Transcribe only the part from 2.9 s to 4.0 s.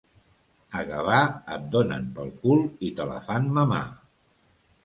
te la fan mamar.